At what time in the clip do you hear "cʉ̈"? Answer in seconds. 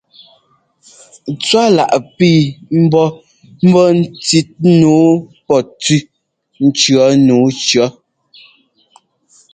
7.65-7.85